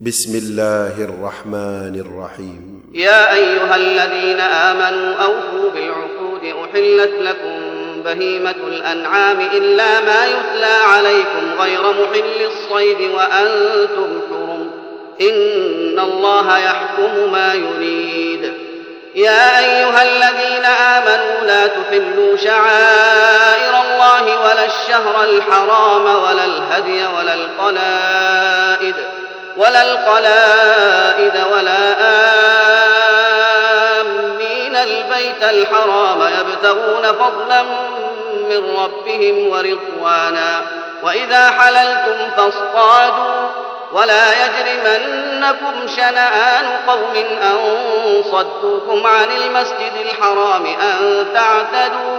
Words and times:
بسم 0.00 0.38
الله 0.38 1.04
الرحمن 1.04 2.00
الرحيم. 2.06 2.82
يا 2.94 3.34
أيها 3.34 3.76
الذين 3.76 4.40
آمنوا 4.40 5.14
أوفوا 5.14 5.70
بالعقود 5.74 6.44
أحلت 6.64 7.12
لكم 7.20 7.60
بهيمة 8.04 8.54
الأنعام 8.66 9.40
إلا 9.40 10.00
ما 10.00 10.26
يتلى 10.26 10.74
عليكم 10.84 11.60
غير 11.60 11.82
محل 11.82 12.46
الصيد 12.46 13.10
وأنتم 13.10 14.20
حرم. 14.30 14.70
إن 15.20 15.98
الله 15.98 16.58
يحكم 16.58 17.32
ما 17.32 17.54
يريد. 17.54 18.52
يا 19.14 19.58
أيها 19.58 20.02
الذين 20.02 20.64
آمنوا 20.64 21.46
لا 21.46 21.66
تحلوا 21.66 22.36
شعائر 22.36 23.74
الله 23.84 24.40
ولا 24.40 24.66
الشهر 24.66 25.24
الحرام 25.24 26.04
ولا 26.04 26.44
الهدي 26.44 27.06
ولا 27.16 27.34
القلائد. 27.34 28.94
ولا 29.58 29.82
القلائد 29.82 31.44
ولا 31.52 31.96
آمين 34.00 34.76
البيت 34.76 35.42
الحرام 35.42 36.20
يبتغون 36.40 37.02
فضلا 37.02 37.62
من 38.50 38.76
ربهم 38.76 39.48
ورضوانا. 39.48 40.62
وإذا 41.02 41.50
حللتم 41.50 42.30
فاصطادوا 42.36 43.48
ولا 43.92 44.24
يجرمنكم 44.32 45.86
شنآن 45.96 46.66
قوم 46.86 47.24
أن 47.42 47.56
صدوكم 48.32 49.06
عن 49.06 49.28
المسجد 49.30 49.92
الحرام 50.00 50.66
أن 50.66 51.26
تعتدوا 51.34 52.18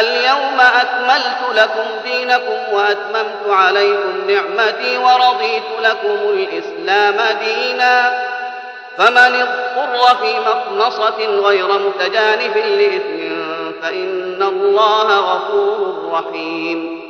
اليوم 0.00 0.60
أكملت 0.60 1.54
لكم 1.54 1.86
دينكم 2.04 2.72
وأتممت 2.72 3.48
عليكم 3.48 4.30
نعمتي 4.30 4.98
ورضيت 4.98 5.62
لكم 5.82 6.18
الإسلام 6.28 7.38
دينا. 7.44 8.24
فمن 8.98 9.16
اضطر 9.16 10.16
في 10.16 10.34
مخنصة 10.40 11.26
غير 11.26 11.66
متجانف 11.78 12.56
لإثم 12.56 13.34
فإن 13.82 14.42
الله 14.42 15.18
غفور 15.18 16.10
رحيم. 16.12 17.00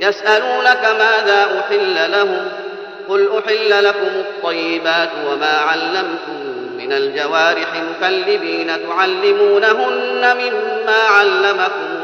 يسألونك 0.00 0.84
ماذا 0.98 1.60
أحل 1.60 2.12
لهم؟ 2.12 2.48
قل 3.08 3.28
أحل 3.38 3.84
لكم 3.84 4.06
الطيبات 4.06 5.10
وما 5.26 5.58
علمتم 5.58 6.44
من 6.78 6.92
الجوارح 6.92 7.68
مكلبين 7.74 8.88
تعلمونهن 8.88 10.36
مما 10.36 11.02
علمكم 11.10 12.03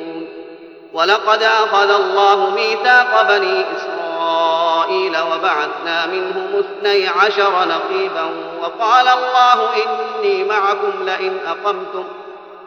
ولقد 0.93 1.43
أخذ 1.43 1.89
الله 1.91 2.49
ميثاق 2.49 3.21
بني 3.21 3.65
إسرائيل 3.75 5.17
وبعثنا 5.17 6.05
منهم 6.05 6.47
اثني 6.59 7.07
عشر 7.07 7.51
نقيبا 7.67 8.29
وقال 8.61 9.07
الله 9.07 9.69
إني 9.75 10.43
معكم 10.43 11.03
لئن 11.05 11.37
أقمتم 11.47 12.03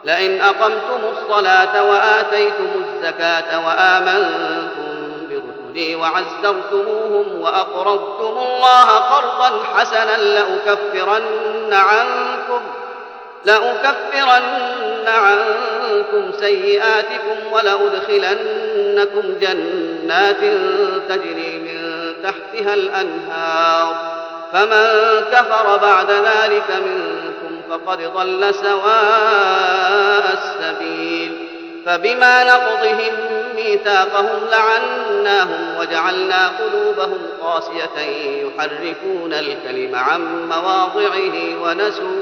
لئن 0.03 0.41
أقمتم 0.41 0.99
الصلاة 1.17 1.83
وآتيتم 1.83 2.67
الزكاة 2.75 3.65
وآمنتم 3.67 4.95
برسلي 5.29 5.95
وعزرتموهم 5.95 7.41
وأقرضتم 7.41 8.37
الله 8.37 8.85
قرضا 8.85 9.59
حسنا 9.75 10.17
لأكفرن 10.17 11.73
عنكم 11.73 12.61
لأكفرن 13.45 15.07
عنكم 15.07 16.31
سيئاتكم 16.39 17.51
ولأدخلنكم 17.51 19.33
جنات 19.41 20.41
تجري 21.09 21.59
من 21.59 22.13
تحتها 22.23 22.73
الأنهار. 22.73 24.15
فمن 24.53 25.21
كفر 25.31 25.77
بعد 25.77 26.11
ذلك 26.11 26.69
منكم 26.69 27.61
فقد 27.69 28.01
ضل 28.01 28.53
سواء 28.55 30.23
السبيل. 30.33 31.45
فبما 31.85 32.43
نقضهم 32.43 33.13
ميثاقهم 33.55 34.39
لعناهم 34.51 35.77
وجعلنا 35.79 36.47
قلوبهم 36.47 37.17
قاسية 37.41 37.99
يحرفون 38.43 39.33
الكلم 39.33 39.95
عن 39.95 40.49
مواضعه 40.49 41.61
ونسوا 41.61 42.21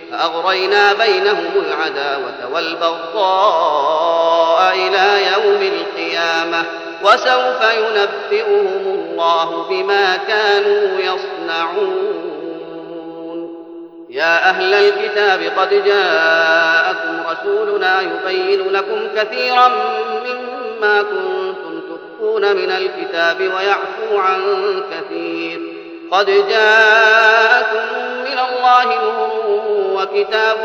فأغرينا 0.21 0.93
بينهم 0.93 1.51
العداوة 1.55 2.53
والبغضاء 2.53 3.93
إلى 4.73 5.31
يوم 5.33 5.61
القيامة 5.61 6.63
وسوف 7.03 7.61
ينبئهم 7.61 8.83
الله 8.85 9.65
بما 9.69 10.17
كانوا 10.27 10.99
يصنعون. 10.99 12.31
يا 14.09 14.49
أهل 14.49 14.73
الكتاب 14.73 15.51
قد 15.57 15.83
جاءكم 15.85 17.23
رسولنا 17.31 18.01
يبين 18.01 18.69
لكم 18.71 19.07
كثيرا 19.15 19.67
مما 20.25 21.01
كنتم 21.01 21.81
تخفون 21.81 22.55
من 22.55 22.71
الكتاب 22.71 23.41
ويعفو 23.41 24.17
عن 24.17 24.41
كثير. 24.91 25.59
قد 26.11 26.25
جاءكم 26.25 27.85
من 28.23 28.39
الله 28.39 28.85
نور 28.85 29.30
وكتاب 30.01 30.57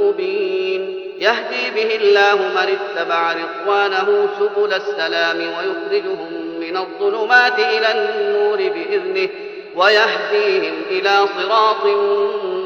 مبين. 0.00 0.98
يهدي 1.18 1.70
به 1.74 1.96
الله 1.96 2.34
من 2.34 2.76
اتبع 2.78 3.32
رضوانه 3.32 4.28
سبل 4.38 4.72
السلام 4.72 5.36
ويخرجهم 5.36 6.32
من 6.60 6.76
الظلمات 6.76 7.58
إلى 7.58 7.92
النور 7.92 8.56
بإذنه 8.56 9.28
ويهديهم 9.76 10.74
إلى 10.90 11.26
صراط 11.38 11.86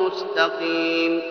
مستقيم. 0.01 1.23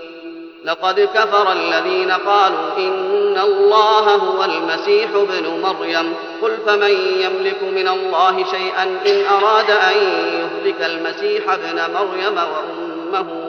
لقد 0.65 0.99
كفر 0.99 1.51
الذين 1.51 2.11
قالوا 2.11 2.77
إن 2.77 3.37
الله 3.43 4.15
هو 4.15 4.43
المسيح 4.43 5.09
ابن 5.15 5.61
مريم. 5.61 6.13
قل 6.41 6.57
فمن 6.65 6.91
يملك 7.19 7.63
من 7.63 7.87
الله 7.87 8.45
شيئا 8.51 8.83
إن 8.83 9.25
أراد 9.25 9.71
أن 9.71 9.97
يهلك 10.33 10.81
المسيح 10.81 11.49
ابن 11.49 11.93
مريم 11.93 12.37
وأمه 12.37 12.90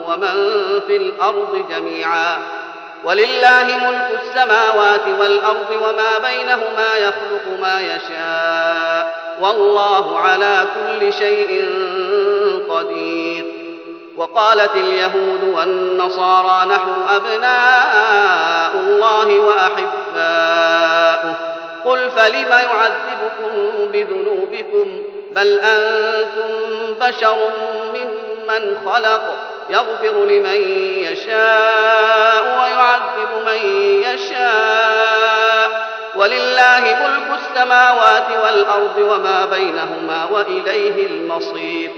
ومن 0.07 0.79
في 0.87 0.95
الأرض 0.95 1.65
جميعا. 1.69 2.37
ولله 3.03 3.63
ملك 3.63 4.19
السماوات 4.23 5.07
والأرض 5.19 5.71
وما 5.81 6.29
بينهما 6.29 6.95
يخلق 6.97 7.59
ما 7.61 7.81
يشاء. 7.81 9.23
والله 9.41 10.19
على 10.19 10.65
كل 10.75 11.13
شيء 11.13 11.65
قدير. 12.69 13.45
وقالت 14.17 14.75
اليهود 14.75 15.43
والنصارى 15.43 16.69
نحن 16.69 16.91
أبناء 17.15 18.75
الله 18.75 19.39
وأحباؤه. 19.39 21.35
قل 21.85 22.09
فلم 22.09 22.49
يعذبكم 22.49 23.71
بذنوبكم؟ 23.93 25.03
بل 25.31 25.59
أنتم 25.59 26.49
بشر 27.01 27.37
ممن 27.93 28.22
خلق 28.85 29.35
يغفر 29.69 30.25
لمن 30.25 30.61
يشاء 30.97 32.43
ويعذب 32.43 33.45
من 33.45 33.69
يشاء. 34.01 35.83
ولله 36.15 36.79
ملك 36.79 37.39
السماوات 37.39 38.27
والأرض 38.43 38.97
وما 38.97 39.45
بينهما 39.45 40.25
وإليه 40.31 41.07
المصير. 41.07 41.91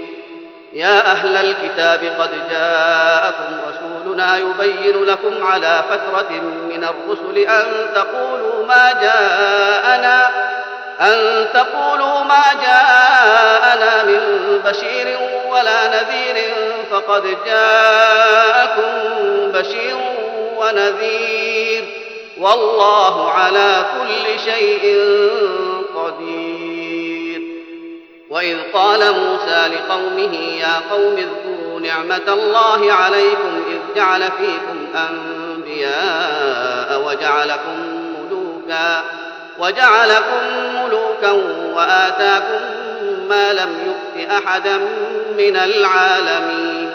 يا 0.72 1.12
أهل 1.12 1.36
الكتاب 1.36 2.00
قد 2.20 2.30
جاءكم 2.50 3.60
رسولنا 3.68 4.36
يبين 4.36 5.04
لكم 5.04 5.46
على 5.46 5.84
فترة 5.90 6.30
من 6.70 6.84
الرسل 6.84 7.38
أن 7.38 7.64
تقولوا 7.94 8.66
ما 8.66 8.92
جاءنا. 9.02 10.45
أن 11.00 11.46
تقولوا 11.54 12.24
ما 12.24 12.42
جاءنا 12.62 14.04
من 14.04 14.20
بشير 14.64 15.18
ولا 15.48 15.88
نذير 15.88 16.54
فقد 16.90 17.36
جاءكم 17.46 18.92
بشير 19.54 19.96
ونذير 20.56 21.84
والله 22.38 23.30
على 23.30 23.84
كل 23.98 24.40
شيء 24.40 25.06
قدير. 25.96 27.40
وإذ 28.30 28.56
قال 28.74 29.00
موسى 29.00 29.68
لقومه 29.68 30.34
يا 30.60 30.80
قوم 30.90 31.16
اذكروا 31.16 31.80
نعمة 31.80 32.28
الله 32.28 32.92
عليكم 32.92 33.62
إذ 33.68 33.78
جعل 33.96 34.22
فيكم 34.22 34.86
أنبياء 35.10 37.02
وجعلكم 37.06 37.78
ملوكا 38.16 39.02
وجعلكم 39.58 40.40
ملوكا 40.84 41.30
وآتاكم 41.74 42.60
ما 43.28 43.52
لم 43.52 43.78
يؤت 43.86 44.30
أحدا 44.30 44.76
من 45.36 45.56
العالمين. 45.56 46.94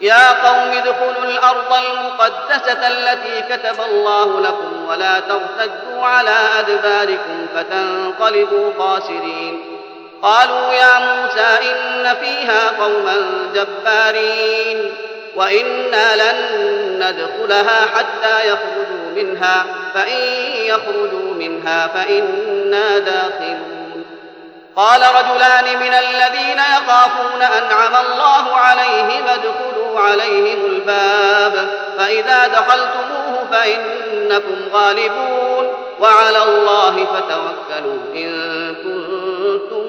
يا 0.00 0.48
قوم 0.48 0.70
ادخلوا 0.72 1.24
الأرض 1.24 1.72
المقدسة 1.72 2.88
التي 2.88 3.42
كتب 3.42 3.80
الله 3.90 4.40
لكم 4.40 4.86
ولا 4.88 5.20
ترتدوا 5.20 6.06
على 6.06 6.36
أدباركم 6.58 7.46
فتنقلبوا 7.56 8.72
خاسرين. 8.78 9.64
قالوا 10.22 10.72
يا 10.72 10.98
موسى 10.98 11.58
إن 11.70 12.14
فيها 12.14 12.68
قوما 12.80 13.16
جبارين. 13.54 14.94
وإنا 15.36 16.16
لن 16.16 16.36
ندخلها 16.98 17.86
حتى 17.86 18.48
يخرجوا 18.48 19.10
منها 19.16 19.64
فإن 19.94 20.22
يخرجوا 20.64 21.34
منها 21.34 21.86
فإنا 21.86 22.98
داخلون. 22.98 24.04
قال 24.76 25.00
رجلان 25.00 25.78
من 25.80 25.94
الذين 25.94 26.58
يخافون 26.58 27.42
أنعم 27.42 28.06
الله 28.06 28.56
عليهم 28.56 29.24
ادخلوا 29.28 30.00
عليهم 30.00 30.66
الباب 30.66 31.68
فإذا 31.98 32.46
دخلتموه 32.46 33.46
فإنكم 33.50 34.56
غالبون. 34.72 35.72
وعلى 36.00 36.42
الله 36.42 37.04
فتوكلوا 37.04 37.98
إن 38.14 38.74
كنتم 38.74 39.82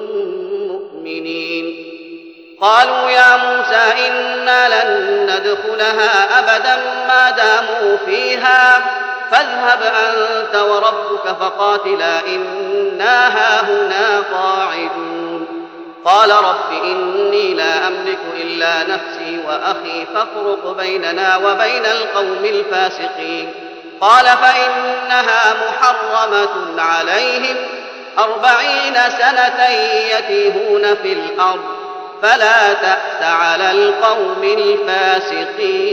قالوا 2.64 3.10
يا 3.10 3.36
موسى 3.36 4.08
إنا 4.08 4.68
لن 4.68 5.22
ندخلها 5.22 6.38
أبدا 6.38 6.76
ما 7.08 7.30
داموا 7.30 7.96
فيها 8.06 8.82
فاذهب 9.30 9.82
أنت 9.82 10.56
وربك 10.56 11.36
فقاتلا 11.40 12.20
إنا 12.26 13.28
هاهنا 13.28 14.22
قاعدون. 14.32 15.68
قال 16.04 16.30
رب 16.30 16.84
إني 16.84 17.54
لا 17.54 17.88
أملك 17.88 18.18
إلا 18.36 18.82
نفسي 18.82 19.40
وأخي 19.46 20.06
فافرق 20.14 20.76
بيننا 20.78 21.36
وبين 21.36 21.86
القوم 21.86 22.44
الفاسقين. 22.44 23.54
قال 24.00 24.24
فإنها 24.24 25.54
محرمة 25.54 26.82
عليهم 26.82 27.56
أربعين 28.18 28.94
سنة 28.94 29.68
يتيهون 30.18 30.94
في 31.02 31.12
الأرض. 31.12 31.83
فلا 32.24 32.72
تأس 32.72 33.22
على 33.22 33.70
القوم 33.70 34.42
الفاسقين. 34.42 35.84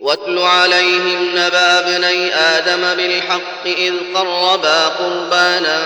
واتل 0.00 0.38
عليهم 0.38 1.30
نبأ 1.34 1.78
ابني 1.78 2.34
آدم 2.34 2.94
بالحق 2.94 3.66
إذ 3.66 3.94
قربا 4.14 4.86
قربانا 4.86 5.82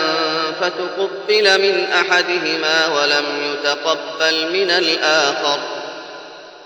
فتقبل 0.61 1.63
من 1.63 1.87
أحدهما 1.93 2.87
ولم 2.87 3.25
يتقبل 3.53 4.53
من 4.53 4.71
الآخر. 4.71 5.59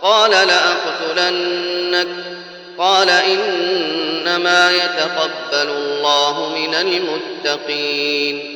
قال 0.03 0.31
لأقتلنك. 0.31 2.09
قال 2.79 3.11
إنما 3.11 4.73
يتقبل 4.73 5.69
الله 5.69 6.49
من 6.59 6.75
المتقين. 6.75 8.56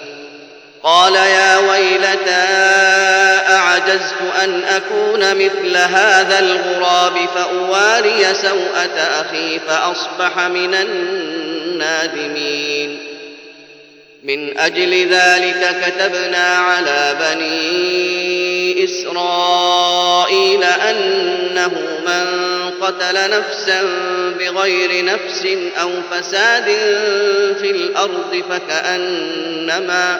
قال 0.83 1.15
يا 1.15 1.57
ويلتى 1.57 2.47
أعجزت 3.49 4.21
أن 4.43 4.63
أكون 4.63 5.35
مثل 5.35 5.77
هذا 5.77 6.39
الغراب 6.39 7.13
فأواري 7.35 8.33
سوءة 8.33 8.97
أخي 9.21 9.59
فأصبح 9.59 10.39
من 10.47 10.73
النادمين. 11.81 12.31
من 14.23 14.57
أجل 14.57 15.07
ذلك 15.09 15.75
كتبنا 15.85 16.57
على 16.57 17.15
بني 17.19 18.83
إسرائيل 18.83 20.63
أنه 20.63 21.71
من 22.05 22.51
قتل 22.81 23.29
نفسا 23.29 23.81
بغير 24.39 25.05
نفس 25.05 25.47
أو 25.81 25.89
فساد 26.11 26.65
في 27.61 27.71
الأرض 27.71 28.43
فكأنما 28.49 30.19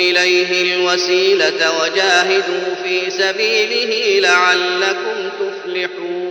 إليه 0.00 0.74
الوسيلة 0.74 1.80
وجاهدوا 1.82 2.74
في 2.84 3.10
سبيله 3.10 4.20
لعلكم 4.20 5.30
تفلحون. 5.40 6.30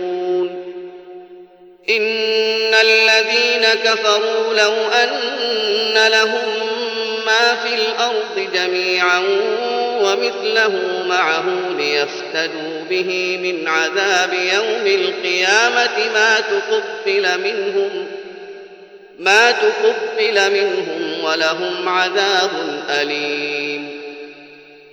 إن 1.88 2.74
الذين 2.74 3.64
كفروا 3.84 4.54
لو 4.54 4.72
أن 4.74 6.10
لهم 6.12 6.70
ما 7.26 7.54
في 7.54 7.74
الأرض 7.74 8.48
جميعا 8.54 9.22
ومثله 10.02 11.04
معه 11.08 11.44
ليفتدوا 11.78 12.84
به 12.90 13.38
من 13.42 13.68
عذاب 13.68 14.32
يوم 14.32 14.86
القيامة 14.86 16.12
ما 16.14 16.40
تقبل 16.40 17.40
منهم 17.40 18.06
ما 19.20 19.50
تقبل 19.50 20.52
منهم 20.52 21.24
ولهم 21.24 21.88
عذاب 21.88 22.50
أليم. 22.90 24.00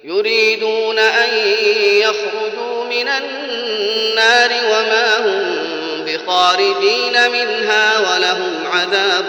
يريدون 0.03 0.99
أن 0.99 1.37
يخرجوا 1.77 2.83
من 2.89 3.07
النار 3.07 4.51
وما 4.65 5.17
هم 5.17 5.65
بخارجين 6.05 7.31
منها 7.31 7.99
ولهم 7.99 8.53
عذاب 8.71 9.25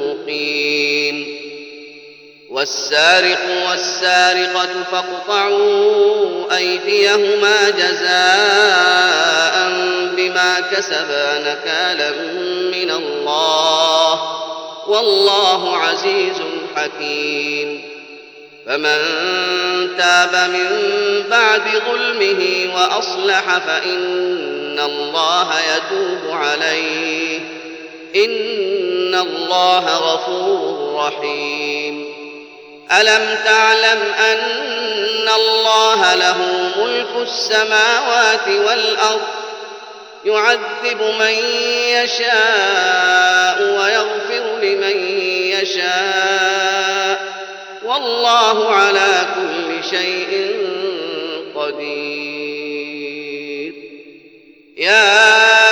مقيم. 0.00 1.42
والسارق 2.50 3.40
والسارقة 3.70 4.68
فاقطعوا 4.92 6.56
أيديهما 6.56 7.70
جزاء 7.70 9.72
بما 10.16 10.60
كسبا 10.60 11.38
نكالا 11.38 12.10
والله 14.92 15.76
عزيز 15.76 16.36
حكيم. 16.76 17.82
فمن 18.66 18.98
تاب 19.98 20.50
من 20.50 20.68
بعد 21.30 21.62
ظلمه 21.90 22.70
وأصلح 22.74 23.58
فإن 23.58 24.80
الله 24.80 25.48
يتوب 25.60 26.30
عليه. 26.30 27.40
إن 28.16 29.14
الله 29.14 29.96
غفور 29.96 30.94
رحيم. 31.06 32.12
ألم 32.92 33.38
تعلم 33.44 34.00
أن 34.18 35.28
الله 35.36 36.14
له 36.14 36.36
ملك 36.78 37.28
السماوات 37.28 38.48
والأرض 38.48 39.41
يعذب 40.24 41.02
من 41.18 41.34
يشاء 41.88 43.62
ويغفر 43.62 44.58
لمن 44.62 44.96
يشاء. 45.62 47.32
والله 47.84 48.74
على 48.74 49.26
كل 49.34 49.84
شيء 49.90 50.56
قدير. 51.54 52.32
يا 54.76 55.71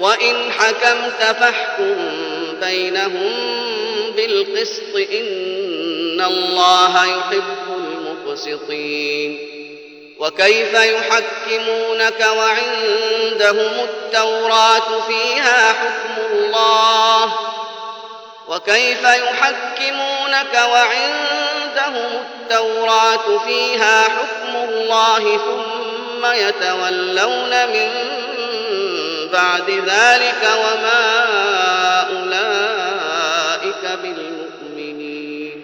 وإن 0.00 0.52
حكمت 0.52 1.36
فاحكم 1.40 1.96
بينهم 2.60 3.32
بالقسط 4.16 4.96
إن 5.12 6.20
الله 6.20 7.04
يحب 7.06 7.44
المقسطين 7.68 9.38
وكيف 10.18 10.74
يحكمونك 10.74 12.26
وعندهم 12.36 13.70
التوراة 13.84 15.00
فيها 15.08 15.72
حكم 15.72 16.22
الله 16.32 17.32
وكيف 18.48 19.02
يحكمونك 19.04 20.54
وعندهم 20.54 22.22
التوراة 22.50 23.38
فيها 23.46 24.02
حكم 24.02 24.56
الله 24.68 25.38
ثم 25.38 26.26
يتولون 26.32 27.50
من 27.66 27.90
بعد 29.32 29.70
ذلك 29.70 30.42
وما 30.56 31.20
أولئك 32.10 33.84
بالمؤمنين. 34.02 35.58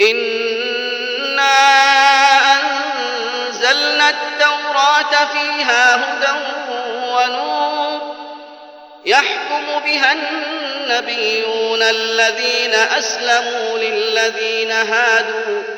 إنا 0.00 1.58
أنزلنا 2.52 4.10
التوراة 4.10 5.26
فيها 5.32 5.96
هدى 5.96 6.32
ونور 7.12 8.16
يحكم 9.06 9.78
بها 9.84 10.12
النبيون 10.12 11.82
الذين 11.82 12.74
أسلموا 12.74 13.78
للذين 13.78 14.70
هادوا 14.70 15.77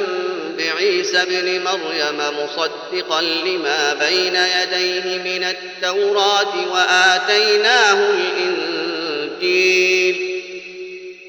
بعيسى 0.61 1.21
ابن 1.21 1.63
مريم 1.63 2.17
مصدقا 2.17 3.21
لما 3.21 3.93
بين 3.93 4.35
يديه 4.35 5.17
من 5.17 5.43
التوراة 5.43 6.71
وآتيناه 6.73 8.09
الإنجيل 8.09 9.81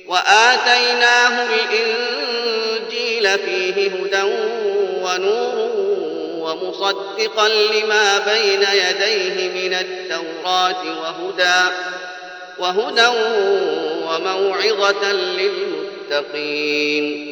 وآتيناه 0.07 1.47
الإنجيل 1.47 3.39
فيه 3.39 3.91
هدى 3.91 4.23
ونور 5.03 5.73
ومصدقا 6.39 7.49
لما 7.49 8.19
بين 8.19 8.63
يديه 8.63 9.49
من 9.49 9.75
التوراة 9.75 10.83
وهدى 11.01 11.61
وهدى 12.59 13.07
وموعظة 14.07 15.13
للمتقين 16.11 17.32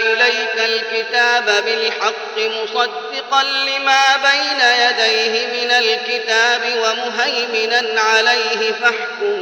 الكتاب 0.75 1.45
بالحق 1.65 2.37
مصدقا 2.37 3.43
لما 3.43 4.17
بين 4.17 4.59
يديه 4.79 5.47
من 5.47 5.71
الكتاب 5.71 6.61
ومهيمنا 6.77 8.01
عليه 8.01 8.71
فاحكم 8.71 9.35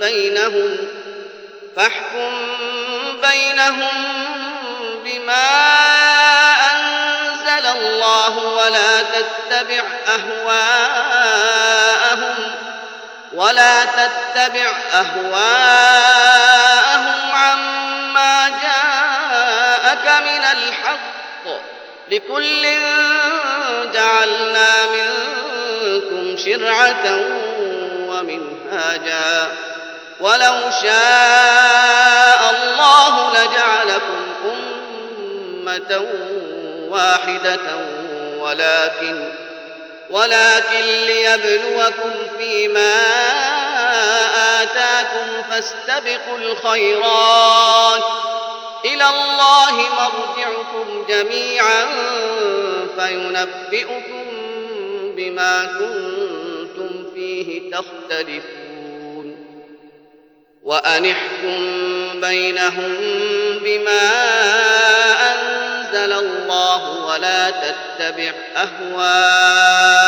بينهم 0.00 0.76
فاحكم 1.76 2.32
بينهم 3.30 3.98
بما 5.04 5.50
أنزل 6.72 7.66
الله 7.66 8.38
ولا 8.38 9.02
تتبع 9.02 9.82
أهواءهم 10.08 11.40
ولا 13.32 13.84
تتبع 13.84 14.72
أهواءهم. 14.92 16.69
لكل 22.10 22.62
جعلنا 23.92 24.86
منكم 24.86 26.36
شرعة 26.36 27.20
ومنهاجا. 28.08 29.52
ولو 30.20 30.54
شاء 30.82 32.40
الله 32.50 33.30
لجعلكم 33.30 34.34
أمة 34.44 36.06
واحدة 36.88 37.60
ولكن 38.38 39.32
ولكن 40.10 40.84
ليبلوكم 41.06 42.12
فيما 42.38 42.92
آتاكم 44.62 45.42
فاستبقوا 45.50 46.38
الخيرات. 46.38 48.04
إلى 48.84 49.04
الله 49.08 49.72
مرجعكم 49.72 51.04
جميعا 51.08 51.86
فينبئكم 52.98 54.24
بما 55.16 55.64
كنتم 55.64 57.04
فيه 57.14 57.70
تختلفون. 57.70 58.80
وأنحكم 60.62 61.80
بينهم 62.20 62.96
بما 63.64 64.10
أنزل 65.32 66.12
الله 66.12 67.06
ولا 67.06 67.50
تتبع 67.50 68.32
أهواءهم 68.56 70.00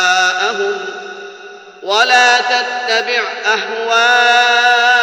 ولا 1.83 2.41
تتبع 2.41 3.23
أهواءهم 3.45 5.02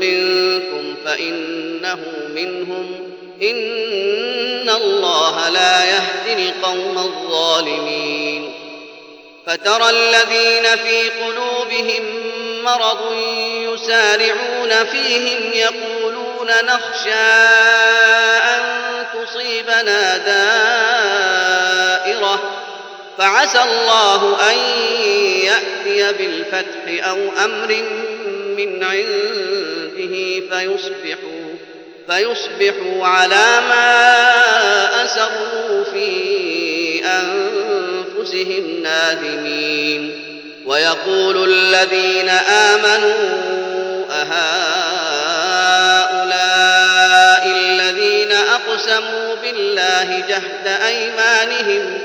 منكم 0.00 0.94
فإنه 1.04 1.98
منهم. 2.34 3.14
إن 3.42 4.70
الله 4.70 5.48
لا 5.48 5.84
يهدي 5.84 6.48
القوم 6.48 6.98
الظالمين. 6.98 8.52
فترى 9.46 9.90
الذين 9.90 10.76
في 10.76 11.08
قلوبهم 11.08 12.02
مرض 12.64 13.12
يسارعون 13.44 14.84
فيهم 14.92 15.52
يقولون 15.52 16.50
نخشى 16.64 17.14
أن 18.54 18.62
تصيبنا 19.14 20.16
دائرة. 20.16 20.98
فعسى 23.18 23.62
الله 23.62 24.50
أن 24.50 24.56
يأتي 25.44 26.12
بالفتح 26.12 27.08
أو 27.08 27.18
أمر 27.44 27.82
من 28.56 28.84
عنده 28.84 29.67
فيصبحوا 30.50 31.48
فيصبحوا 32.08 33.06
على 33.06 33.60
ما 33.68 35.04
أسروا 35.04 35.84
في 35.84 37.04
أنفسهم 37.04 38.82
نادمين. 38.82 40.24
ويقول 40.66 41.50
الذين 41.50 42.28
آمنوا 42.48 44.04
أهؤلاء 44.10 44.38
الذين 47.46 48.32
أقسموا 48.32 49.34
بالله 49.42 50.24
جهد 50.28 50.66
أيمانهم 50.86 51.98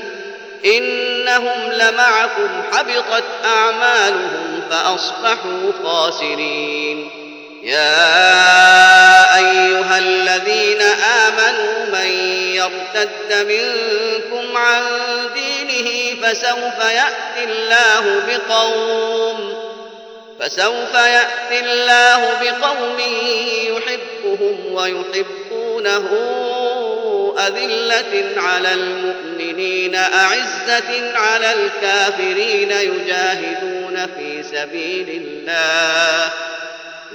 إنهم 0.65 1.71
لمعكم 1.71 2.49
حبطت 2.71 3.23
أعمالهم 3.45 4.61
فأصبحوا 4.69 5.71
خاسرين. 5.83 7.22
يا 7.63 9.37
أيها 9.37 9.97
الذين 9.97 10.81
آمنوا 10.81 11.85
من 11.93 12.09
يرتد 12.55 13.47
منكم 13.47 14.57
عن 14.57 14.81
دينه 15.33 16.21
فسوف 16.23 16.79
يأتي 16.79 17.43
الله 17.43 18.21
بقوم 18.27 19.53
فسوف 20.39 20.93
يأتي 20.93 21.59
الله 21.59 22.29
بقوم 22.41 22.99
يحبهم 23.67 24.73
ويحبونه 24.73 26.09
أذلة 27.47 28.41
على 28.41 28.73
المؤمنين 28.73 29.95
أعزة 29.95 31.11
على 31.15 31.53
الكافرين 31.53 32.71
يجاهدون 32.71 34.07
في 34.17 34.43
سبيل 34.43 35.09
الله. 35.09 36.31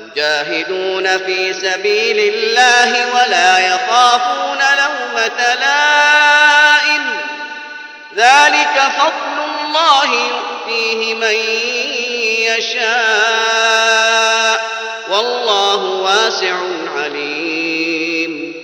يجاهدون 0.06 1.18
في 1.18 1.52
سبيل 1.52 2.34
الله 2.34 3.14
ولا 3.14 3.58
يخافون 3.58 4.58
لومة 4.58 5.54
لائم. 5.54 7.16
ذلك 8.16 8.82
فضل 8.98 9.38
الله 9.64 10.04
يؤتيه 10.04 11.14
من 11.14 11.34
يشاء. 12.56 14.60
والله 15.08 15.84
واسع 15.84 16.56
عليم. 16.96 18.54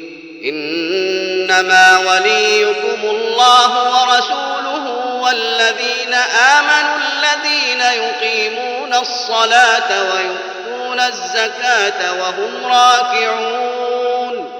إنما 0.44 1.98
وليكم 1.98 3.00
الله 3.02 3.92
ورسوله 3.92 4.84
والذين 5.22 6.14
آمنوا 6.58 6.96
الذين 6.96 7.80
يقيمون 7.80 8.94
الصلاة 8.94 10.02
ويؤتون 10.02 10.53
الزكاة 11.00 12.20
وهم 12.20 12.66
راكعون. 12.66 14.50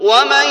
ومن 0.00 0.46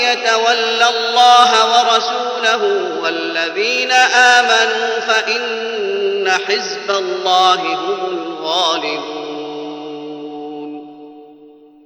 يتول 0.00 0.82
الله 0.82 1.50
ورسوله 1.78 2.62
والذين 3.02 3.92
آمنوا 3.92 5.00
فإن 5.00 6.30
حزب 6.48 6.90
الله 6.90 7.54
هم 7.54 8.00
الغالبون. 8.12 9.18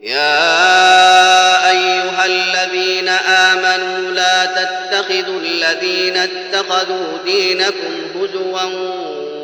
يا 0.02 1.70
أيها 1.70 2.26
الذين 2.26 3.08
آمنوا 3.08 4.10
لا 4.10 4.44
تتخذوا 4.44 5.40
الذين 5.40 6.16
اتخذوا 6.16 7.18
دينكم 7.24 7.94
هزوا 8.14 8.62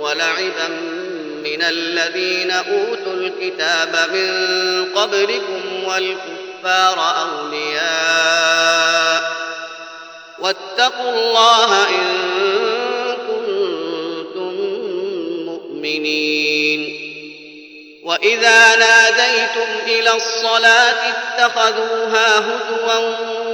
ولعبا 0.00 0.97
من 1.44 1.62
الذين 1.62 2.50
أوتوا 2.50 3.12
الكتاب 3.12 3.96
من 4.12 4.30
قبلكم 4.94 5.84
والكفار 5.84 7.14
أولياء 7.20 8.68
واتقوا 10.38 11.10
الله 11.10 11.88
إن 11.88 12.06
كنتم 13.28 14.52
مؤمنين 15.46 16.98
وإذا 18.04 18.76
ناديتم 18.76 19.68
إلى 19.86 20.10
الصلاة 20.10 20.96
اتخذوها 21.08 22.38
هزوا 22.38 22.98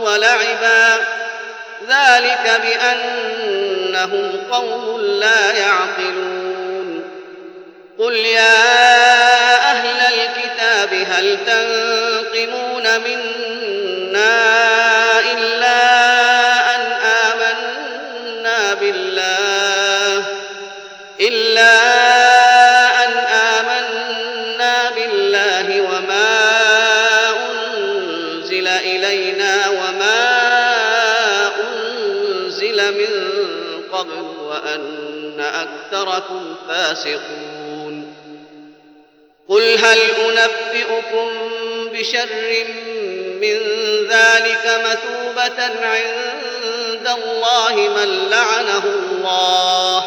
ولعبا 0.01 0.97
ذلك 1.89 2.61
بأنهم 2.63 4.33
قوم 4.51 5.01
لا 5.01 5.53
يعقلون 5.53 6.64
قل 7.99 8.15
يا 8.15 8.65
أهل 9.71 10.01
الكتاب 10.01 10.95
هل 10.95 11.39
تنقمون 11.47 12.83
منا 13.01 14.41
إلا 15.21 15.81
أن 16.77 16.81
آمنا 17.33 18.75
بالله 18.75 20.25
إلا 21.21 21.75
أن 23.05 23.13
آمنا 23.59 24.91
بالله 24.91 25.81
وما 25.81 26.41
أنزل 27.51 28.69
إلينا 28.69 29.69
وما 29.69 30.35
أنزل 31.61 32.95
من 32.95 33.13
قبل 33.93 34.21
وأن 34.41 35.41
أكثركم 35.41 36.57
فاسقون 36.69 37.74
قل 39.49 39.79
هل 39.79 39.99
أنبئكم 40.01 41.29
بشر 41.93 42.65
من 43.41 43.59
ذلك 44.09 44.81
مثوبة 44.85 45.65
عند 45.83 47.09
الله 47.19 47.75
من 47.77 48.29
لعنه 48.31 48.83
الله 48.85 50.05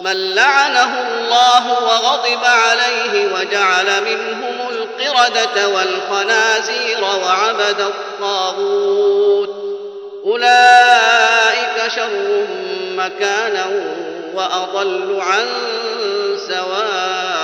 من 0.00 0.34
لعنه 0.34 1.00
الله 1.08 1.82
وغضب 1.82 2.44
عليه 2.44 3.34
وجعل 3.34 4.02
منهم 4.04 4.68
القردة 4.70 5.68
والخنازير 5.68 7.04
وعبد 7.04 7.80
الطاغوت 7.80 9.50
أولئك 10.24 11.92
شر 11.96 12.46
مكانا 12.96 13.66
وأضل 14.34 15.20
عن 15.20 15.46
سواء 16.48 17.43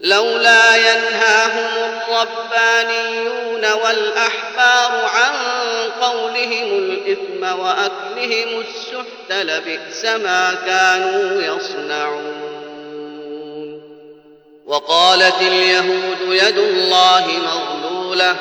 لولا 0.00 0.76
ينهاهم 0.76 1.68
الربانيون 2.08 3.72
والأحبار 3.72 5.04
عن 5.04 5.32
قولهم 6.00 6.68
الإثم 6.78 7.58
وأكلهم 7.60 8.60
السحت 8.60 9.30
لبئس 9.30 10.04
ما 10.04 10.54
كانوا 10.66 11.42
يصنعون. 11.42 12.46
وقالت 14.66 15.40
اليهود 15.40 16.18
يد 16.28 16.58
الله 16.58 17.26
مغلولة 17.26 18.36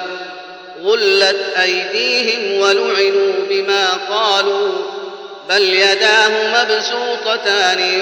غلت 0.84 1.58
أيديهم 1.62 2.60
ولعنوا 2.62 3.34
بما 3.50 3.90
قالوا 4.10 4.70
بل 5.50 5.64
يداه 5.64 6.64
مبسوطتان 6.64 8.02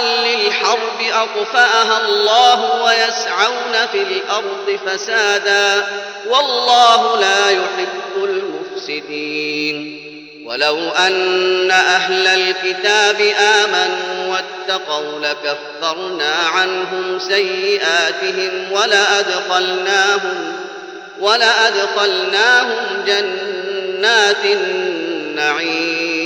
للحرب 0.00 1.00
أطفأها 1.00 2.00
الله 2.08 2.82
ويسعون 2.84 3.86
في 3.92 4.02
الأرض 4.02 4.78
فسادا 4.86 5.86
والله 6.26 7.20
لا 7.20 7.50
يحب 7.50 8.24
المفسدين. 8.24 10.02
ولو 10.46 10.90
أن 10.90 11.70
أهل 11.70 12.26
الكتاب 12.26 13.20
آمنوا 13.40 14.36
واتقوا 14.36 15.20
لكفرنا 15.20 16.34
عنهم 16.34 17.18
سيئاتهم 17.18 18.72
ولأدخلناهم 18.72 20.56
ولأدخلناهم 21.20 23.04
جنات 23.06 24.44
النعيم. 24.44 26.25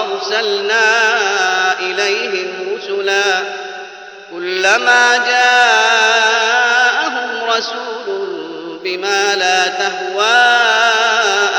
وأرسلنا 0.00 0.84
إليهم 1.80 2.76
رسلا 2.76 3.42
كلما 4.30 5.16
جاءهم 5.16 6.70
رسول 7.50 8.78
بما 8.84 9.36
لا 9.36 9.66
تهوى 9.66 10.40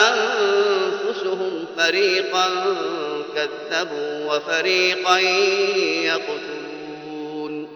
أنفسهم 0.08 1.66
فريقا 1.78 2.48
كذبوا 3.36 4.36
وفريقا 4.36 5.18
يقتلون 6.06 7.68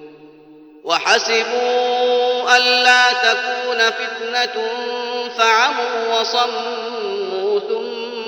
وحسبوا 0.84 2.58
ألا 2.58 3.14
تكون 3.14 3.78
فتنة 3.78 4.64
فعموا 5.38 6.20
وصموا 6.20 7.15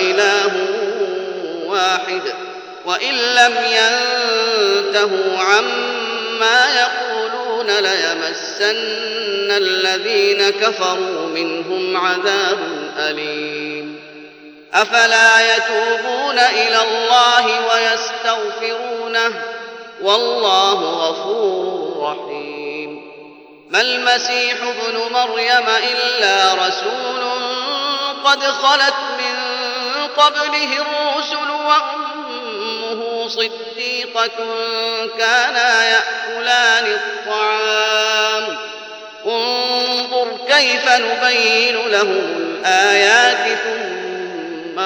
إله 0.00 0.52
واحد 1.66 2.22
وإن 2.84 3.14
لم 3.14 3.54
ينتهوا 3.64 5.38
عما 5.38 6.66
يقولون 6.80 7.66
ليمسن 7.66 9.50
الذين 9.50 10.50
كفروا 10.50 11.26
منهم 11.26 11.96
عذاب 11.96 12.58
أليم. 12.98 14.00
أفلا 14.74 15.56
يتوبون 15.56 16.38
إلى 16.38 16.82
الله 16.82 17.46
ويستغفرونه؟ 17.46 19.42
والله 20.02 21.08
غفور 21.08 22.02
رحيم. 22.02 23.12
ما 23.70 23.80
المسيح 23.80 24.56
ابن 24.62 25.12
مريم 25.12 25.66
إلا 25.92 26.54
رسول 26.54 27.26
قد 28.24 28.42
خلت 28.42 28.94
قبله 30.16 30.70
الرسل 30.76 31.50
وأمه 31.50 33.28
صديقة 33.28 34.38
كانا 35.18 35.84
يأكلان 35.84 36.86
الطعام. 36.86 38.56
انظر 39.26 40.28
كيف 40.48 40.88
نبين 40.88 41.76
لهم 41.88 42.26
الآيات 42.36 43.58
ثم 43.58 44.78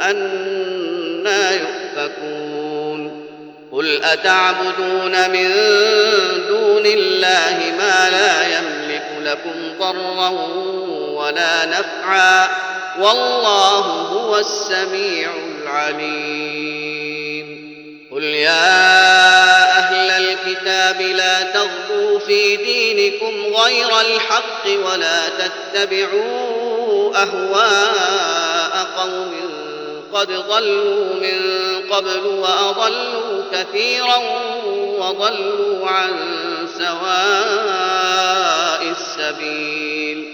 أنا 0.00 1.50
يؤفكون. 1.50 3.24
قل 3.72 4.04
أتعبدون 4.04 5.30
من 5.30 5.50
دون 6.48 6.86
الله 6.86 7.72
ما 7.78 8.10
لا 8.10 8.58
يملك 8.58 9.08
لكم 9.22 9.78
ضرا 9.78 10.28
ولا 11.14 11.64
نفعا. 11.64 12.73
والله 13.00 13.80
هو 13.80 14.38
السميع 14.38 15.30
العليم. 15.62 16.94
قل 18.12 18.24
يا 18.24 19.78
أهل 19.78 20.10
الكتاب 20.10 21.00
لا 21.00 21.42
تغلوا 21.42 22.18
في 22.18 22.56
دينكم 22.56 23.54
غير 23.62 24.00
الحق 24.00 24.66
ولا 24.86 25.28
تتبعوا 25.28 27.16
أهواء 27.16 28.86
قوم 28.98 29.34
قد 30.12 30.28
ضلوا 30.32 31.14
من 31.14 31.40
قبل 31.90 32.26
وأضلوا 32.26 33.42
كثيرا 33.52 34.18
وضلوا 34.98 35.88
عن 35.88 36.10
سواء 36.78 38.14
السبيل. 38.90 40.33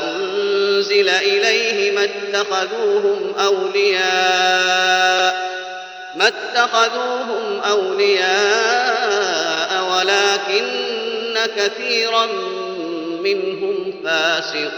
أنزل 0.81 1.09
إليه 1.09 1.91
ما 1.95 2.03
اتخذوهم 2.03 3.33
أولياء 3.39 5.35
ما 6.15 6.27
اتخذوهم 6.27 7.59
أولياء 7.69 8.91
ولكن 9.91 11.35
كثيرا 11.57 12.25
منهم 13.23 13.93
فاسقون. 14.03 14.71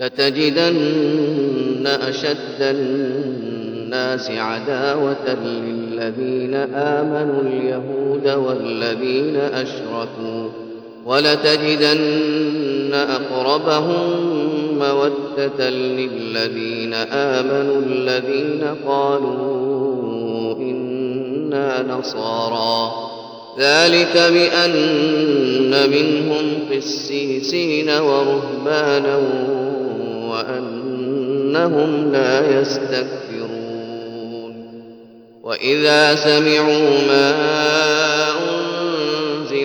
لتجدن 0.00 1.86
أشد 1.86 2.60
الناس 2.60 4.30
عداوة 4.30 5.36
للذين 5.44 6.54
آمنوا 6.74 7.42
اليهود 7.42 8.28
والذين 8.28 9.36
أشركوا. 9.36 10.67
ولتجدن 11.08 12.94
أقربهم 12.94 13.98
مودة 14.78 15.70
للذين 15.70 16.94
آمنوا 16.94 17.82
الذين 17.86 18.64
قالوا 18.86 20.56
إنا 20.56 21.82
نصارى. 21.82 22.92
ذلك 23.58 24.16
بأن 24.16 25.90
منهم 25.90 26.58
قسيسين 26.72 27.90
ورهبانا 27.90 29.16
وأنهم 30.30 32.12
لا 32.12 32.60
يستكبرون. 32.60 33.48
وإذا 35.42 36.14
سمعوا 36.14 36.90
ما 37.08 37.34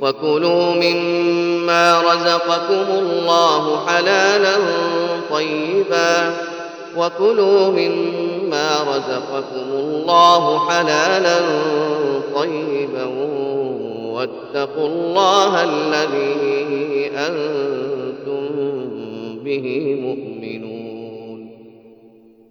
وكلوا 0.00 0.74
مما 0.74 2.00
رزقكم 2.00 2.86
الله 2.98 3.86
حلالا 3.86 4.56
طيبا 5.30 6.34
وكلوا 6.96 7.68
مما 7.68 8.70
رزقكم 8.88 9.70
الله 9.72 10.68
حلالا 10.70 11.40
طيبا 12.34 13.04
واتقوا 14.12 14.86
الله 14.86 15.64
الذي 15.64 17.10
أنتم 17.16 18.48
به 19.44 19.96
مؤمنون 20.00 21.50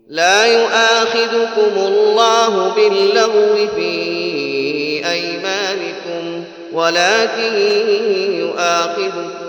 لا 0.08 0.46
يؤاخذكم 0.46 1.76
الله 1.88 2.74
باللغو 2.76 3.68
في 3.76 4.03
ولكن 6.74 7.56
يؤاخذكم 8.40 9.44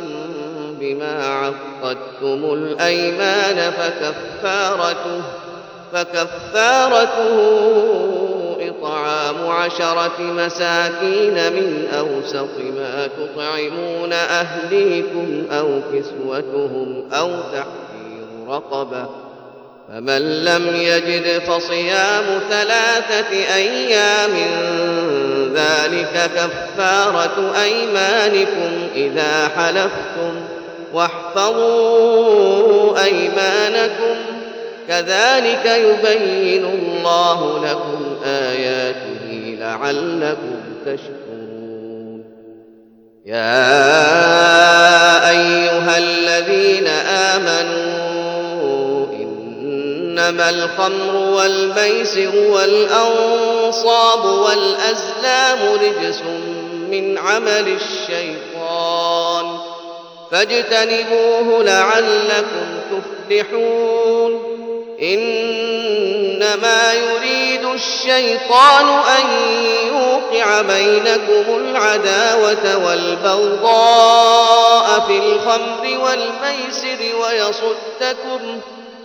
بما 0.81 1.25
عقدتم 1.27 2.53
الأيمان 2.55 3.73
فكفارته 3.73 5.23
فكفارته 5.93 7.35
إطعام 8.61 9.47
عشرة 9.51 10.21
مساكين 10.21 11.53
من 11.53 11.89
أوسط 11.99 12.59
ما 12.79 13.07
تطعمون 13.07 14.13
أهليكم 14.13 15.43
أو 15.53 15.81
كسوتهم 15.93 17.05
أو 17.13 17.31
تحرير 17.53 18.49
رقبة 18.49 19.07
فمن 19.89 20.45
لم 20.45 20.77
يجد 20.77 21.39
فصيام 21.39 22.25
ثلاثة 22.51 23.55
أيام 23.55 24.31
ذلك 25.55 26.31
كفارة 26.37 27.53
أيمانكم 27.63 28.89
إذا 28.95 29.49
حلفتم 29.57 30.35
واحفظوا 30.95 32.25
أيمانكم. 33.05 34.17
كذلك 34.89 35.67
يبين 35.67 36.65
الله 36.65 37.67
لكم 37.67 38.17
آياته 38.27 39.57
لعلكم 39.61 40.61
تشكرون. 40.87 42.25
يا 43.27 43.71
أيها 45.31 45.99
الذين 45.99 46.87
آمنوا 47.09 49.07
إنما 49.13 50.51
الخمر 50.51 51.17
والميسر 51.17 52.33
والأنصاب 53.75 54.25
والأزلام 54.25 55.59
رجس 55.72 56.20
من 56.91 57.18
عمل 57.18 57.79
الشيطان. 57.81 59.59
فاجتنبوه 60.31 61.64
لعلكم 61.64 62.81
تفلحون. 62.91 64.55
إنما 65.03 66.93
يريد 66.93 67.64
الشيطان 67.64 68.87
أن 68.89 69.27
يوقع 69.89 70.61
بينكم 70.61 71.45
العداوة 71.49 72.87
والبغضاء 72.87 74.25
في 75.07 75.18
الخمر 75.18 75.99
والميسر 75.99 77.01
ويصدكم 77.20 78.61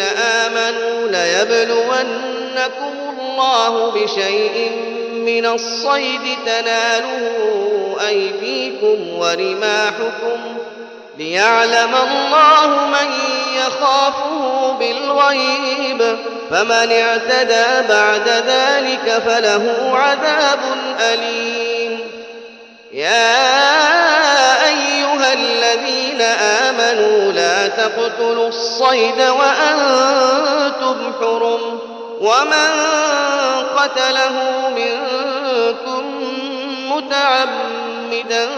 آمنوا 0.00 1.08
ليبلونكم 1.08 2.92
الله 3.20 3.90
بشيء 3.90 4.70
من 5.12 5.46
الصيد 5.46 6.38
تناله 6.46 7.96
أيديكم 8.08 9.08
ورماحكم 9.18 10.40
ليعلم 11.18 11.94
الله 11.94 12.86
من 12.86 13.12
يخافه 13.56 14.72
بالغيب 14.72 16.18
فمن 16.50 16.92
اعتدى 16.92 17.88
بعد 17.88 18.28
ذلك 18.28 19.22
فله 19.26 19.90
عذاب 19.94 20.60
أليم 21.00 22.00
يا 22.92 24.09
الذين 25.32 26.20
آمنوا 26.20 27.32
لا 27.32 27.68
تقتلوا 27.68 28.48
الصيد 28.48 29.20
وأنتم 29.20 31.12
حرم 31.20 31.78
ومن 32.20 32.70
قتله 33.76 34.68
منكم 34.76 36.04
متعمدا 36.90 38.48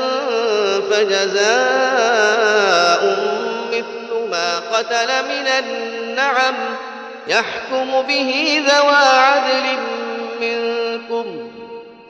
فجزاء 0.91 2.43
مثل 3.73 4.31
ما 4.31 4.59
قتل 4.73 5.09
من 5.29 5.47
النعم 5.47 6.55
يحكم 7.29 8.03
به 8.03 8.62
ذوى 8.68 9.22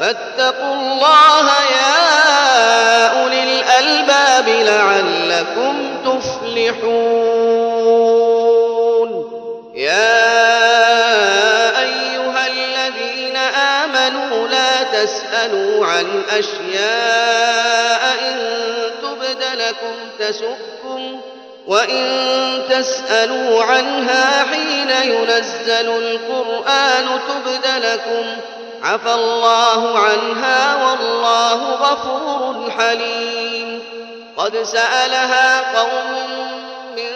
فاتقوا 0.00 0.74
الله 0.74 1.46
يا 1.70 3.22
أولي 3.22 3.42
الألباب 3.42 4.48
لعلكم 4.48 5.74
تفلحون. 6.04 7.58
يا 9.74 10.38
أيها 11.80 12.46
الذين 12.46 13.36
آمنوا 13.36 14.48
لا 14.48 14.82
تسألوا 14.82 15.86
عن 15.86 16.22
أشياء 16.30 18.02
إن 18.28 18.36
تبد 19.02 19.42
لكم 19.54 19.94
تسؤكم 20.18 21.20
وإن 21.66 22.04
تسألوا 22.70 23.64
عنها 23.64 24.44
حين 24.44 24.90
ينزل 25.12 25.88
القرآن 25.88 27.20
تبد 27.28 27.66
لكم 27.84 28.26
عفى 28.82 29.14
الله 29.14 29.98
عنها 29.98 30.86
والله 30.86 31.70
غفور 31.74 32.70
حليم. 32.78 33.82
قد 34.36 34.62
سألها 34.62 35.78
قوم 35.80 36.12
من 36.96 37.12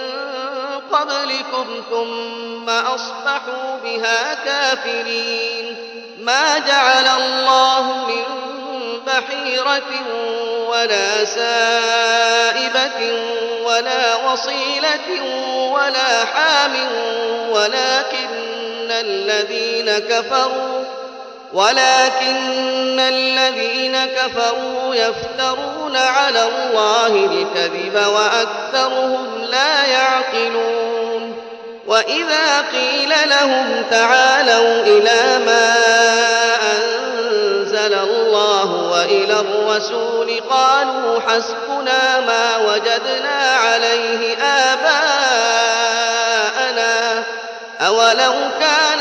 قبلكم 0.93 1.67
ثم 1.91 2.71
أصبحوا 2.71 3.79
بها 3.85 4.35
كافرين. 4.35 5.77
ما 6.19 6.59
جعل 6.59 7.07
الله 7.07 7.83
من 8.07 8.43
بحيرة 9.07 9.91
ولا 10.69 11.25
سائبة 11.25 13.13
ولا 13.65 14.17
وصيلة 14.17 15.23
ولا 15.73 16.25
حام 16.25 16.73
ولكن 17.51 18.91
الذين 18.91 19.99
كفروا 19.99 20.82
ولكن 21.53 23.01
الذين 23.01 24.05
كفروا 24.07 24.95
يفترون 24.95 25.97
على 25.97 26.43
الله 26.43 27.07
الكذب 27.07 28.07
وأكثرهم 28.07 29.45
لا 29.51 29.87
يعقلون 29.87 31.37
وإذا 31.87 32.61
قيل 32.73 33.13
لهم 33.27 33.85
تعالوا 33.91 34.83
إلى 34.83 35.45
ما 35.47 35.75
أنزل 36.73 37.95
الله 37.95 38.73
وإلى 38.75 39.41
الرسول 39.41 40.41
قالوا 40.51 41.21
حسبنا 41.21 42.21
ما 42.21 42.57
وجدنا 42.57 43.57
عليه 43.65 44.37
آباءنا 44.37 45.13
أولو 47.81 48.33
كان 48.61 49.01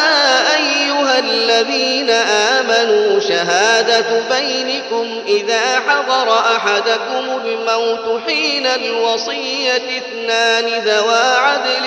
الذين 1.61 2.09
آمنوا 2.09 3.19
شهادة 3.19 4.21
بينكم 4.29 5.21
إذا 5.27 5.79
حضر 5.87 6.39
أحدكم 6.39 7.41
الموت 7.45 8.21
حين 8.27 8.65
الوصية 8.65 9.97
اثنان 9.97 10.65
ذوى 10.65 11.35
عدل 11.37 11.85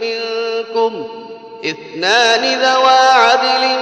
منكم 0.00 1.08
اثنان 1.64 2.60
ذوى 2.60 2.98
عدل 2.98 3.76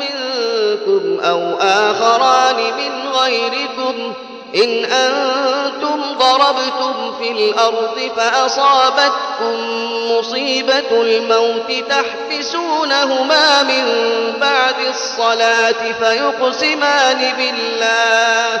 منكم 0.00 1.20
أو 1.20 1.58
آخران 1.60 2.56
من 2.56 3.08
غيركم 3.08 4.12
إن 4.54 4.84
أنتم 4.84 6.02
ضربتم 6.18 7.14
في 7.18 7.30
الأرض 7.30 8.10
فأصابتكم 8.16 9.56
مصيبة 10.12 10.90
الموت 11.02 11.72
تحبسونهما 11.90 13.62
من 13.62 13.84
بعد 14.40 14.74
الصلاة 14.90 15.92
فيقسمان 16.00 17.32
بالله 17.36 18.60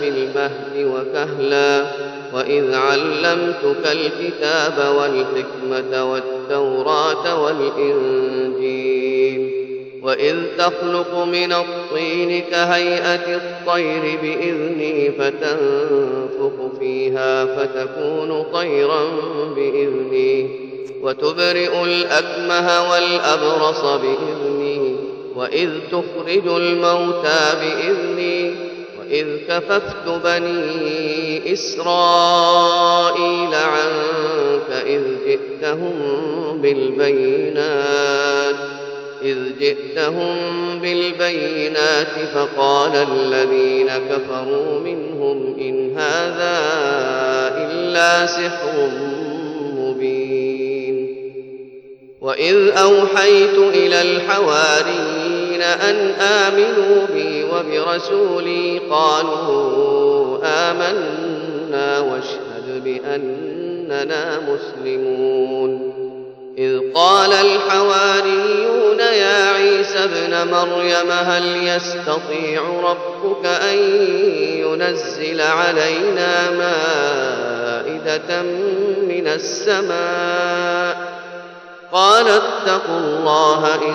في 0.00 0.08
المهد 0.08 0.76
وكهلا. 0.76 1.86
وإذ 2.34 2.74
علمتك 2.74 3.92
الكتاب 3.92 4.94
والحكمة 4.96 6.12
والتوراة 6.12 7.42
والإنجيل. 7.42 8.90
وإذ 10.02 10.36
تخلق 10.58 11.24
من 11.24 11.52
الطين 11.52 12.42
كهيئة 12.50 13.36
الطير 13.36 14.18
بإذني 14.22 15.10
فتنفخ 15.10 16.78
فيها 16.80 17.44
فتكون 17.44 18.42
طيرا 18.52 19.02
بإذني. 19.56 20.50
وتبرئ 21.02 21.84
الأكمه 21.84 22.90
والأبرص 22.90 23.84
بإذني. 23.84 24.96
وإذ 25.36 25.70
تخرج 25.92 26.48
الموتى 26.48 27.52
بإذني 27.60 28.69
وإذ 29.10 29.26
كففت 29.48 30.08
بني 30.24 31.52
إسرائيل 31.52 33.54
عنك 33.54 34.70
إذ 34.86 35.02
جئتهم 35.26 35.94
بالبينات 36.62 38.54
إذ 39.22 39.36
جئتهم 39.60 40.36
بالبينات 40.82 42.06
فقال 42.34 42.96
الذين 42.96 43.86
كفروا 43.86 44.80
منهم 44.80 45.56
إن 45.60 45.98
هذا 45.98 46.58
إلا 47.56 48.26
سحر 48.26 48.90
مبين. 49.76 51.16
وإذ 52.20 52.68
أوحيت 52.68 53.58
إلى 53.58 54.02
الحواريين 54.02 55.62
أن 55.62 55.96
آمنوا 56.20 57.06
بي 57.14 57.39
وبرسولي 57.54 58.78
قالوا 58.90 60.38
آمنا 60.44 62.00
واشهد 62.00 62.84
بأننا 62.84 64.40
مسلمون. 64.40 66.00
إذ 66.58 66.80
قال 66.94 67.32
الحواريون 67.32 68.98
يا 68.98 69.50
عيسى 69.52 69.98
ابن 69.98 70.50
مريم 70.50 71.10
هل 71.10 71.68
يستطيع 71.68 72.62
ربك 72.84 73.46
أن 73.46 73.78
ينزل 74.40 75.40
علينا 75.40 76.50
مائدة 76.50 78.42
من 79.02 79.26
السماء؟ 79.26 81.10
قال 81.92 82.26
اتقوا 82.28 82.98
الله 82.98 83.74
إن 83.74 83.94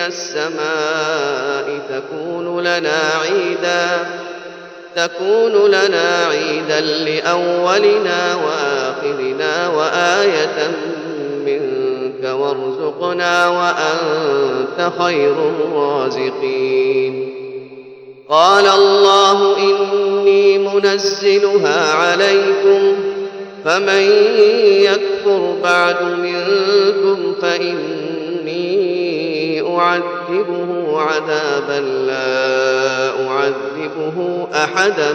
من 0.00 0.06
السماء 0.06 1.80
تكون 1.90 2.60
لنا 2.60 3.00
عيداً 3.22 4.20
تكون 4.96 5.70
لنا 5.70 6.26
عيدا 6.26 6.80
لأولنا 6.80 8.34
وآخرنا 8.34 9.68
وآية 9.68 10.70
منك 11.46 12.24
وارزقنا 12.24 13.48
وأنت 13.48 14.92
خير 14.98 15.32
الرازقين. 15.48 17.34
قال 18.28 18.66
الله 18.66 19.56
إني 19.58 20.58
منزلها 20.58 21.92
عليكم 21.92 22.94
فمن 23.64 24.02
يكفر 24.64 25.56
بعد 25.62 26.02
منكم 26.02 27.34
فإني 27.42 27.99
أعذبه 29.78 31.00
عذابا 31.00 31.80
لا 31.80 33.26
أعذبه 33.28 34.48
أحدا 34.54 35.12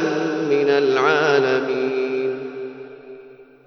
من 0.49 0.69
العالمين. 0.69 2.39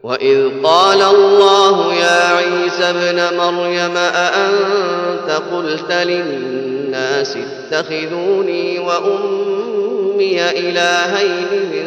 وإذ 0.02 0.62
قال 0.62 1.02
الله 1.02 1.94
يا 1.94 2.36
عيسى 2.36 2.84
ابن 2.84 3.36
مريم 3.36 3.96
أأنت 3.96 5.42
قلت 5.52 5.92
للناس 5.92 7.36
اتخذوني 7.36 8.78
وأمي 8.78 10.50
إلهين 10.50 11.46
من 11.72 11.86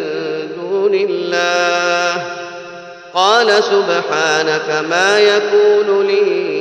دون 0.62 0.94
الله؟ 0.94 2.24
قال 3.14 3.64
سبحانك 3.64 4.86
ما 4.90 5.20
يكون 5.20 6.08
لي 6.08 6.61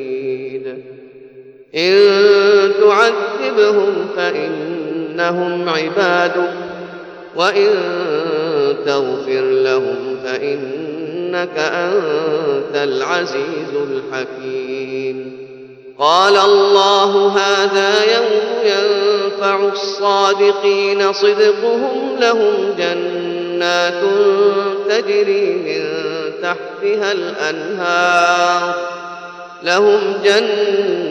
إن 1.75 2.71
تعذبهم 2.81 4.07
فإنهم 4.15 5.69
عبادك 5.69 6.53
وإن 7.35 7.69
تغفر 8.85 9.41
لهم 9.41 10.17
فإنك 10.23 11.57
أنت 11.57 12.75
العزيز 12.75 13.73
الحكيم. 13.91 15.41
قال 15.99 16.37
الله 16.37 17.27
هذا 17.37 17.93
يوم 18.15 18.41
ينفع 18.63 19.69
الصادقين 19.73 21.13
صدقهم 21.13 22.15
لهم 22.19 22.75
جنات 22.77 24.03
تجري 24.89 25.55
من 25.55 25.83
تحتها 26.41 27.11
الأنهار 27.11 28.75
لهم 29.63 29.99
جنات 30.23 31.10